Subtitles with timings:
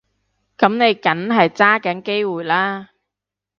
[0.57, 2.89] 噉你梗係揸緊機會啦